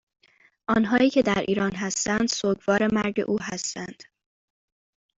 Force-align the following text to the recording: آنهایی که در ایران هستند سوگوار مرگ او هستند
آنهایی 0.67 1.09
که 1.09 1.21
در 1.21 1.43
ایران 1.47 1.71
هستند 1.75 2.27
سوگوار 2.27 2.93
مرگ 2.93 3.23
او 3.27 3.37
هستند 3.41 4.03